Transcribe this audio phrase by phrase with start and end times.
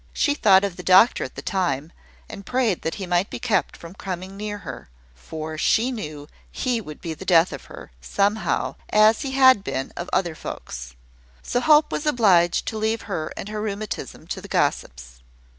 [0.13, 1.91] She thought of the doctor at the time,
[2.27, 6.81] and prayed that he might be kept from coming near her; for she knew he
[6.81, 10.95] would be the death of her, somehow, as he had been of other folks.
[11.43, 15.21] So Hope was obliged to leave her and her rheumatism to the gossips.